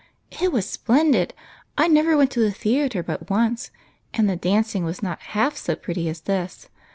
"It 0.41 0.51
was 0.51 0.67
splendid! 0.67 1.35
I 1.77 1.87
never 1.87 2.17
went 2.17 2.31
to 2.31 2.39
the 2.39 2.49
theatre 2.51 3.03
but 3.03 3.29
once, 3.29 3.69
and 4.15 4.27
the 4.27 4.35
dancing 4.35 4.83
was 4.83 5.03
not 5.03 5.19
half 5.21 5.55
so 5.55 5.75
pretty 5.75 6.09
as 6.09 6.21
this. 6.21 6.69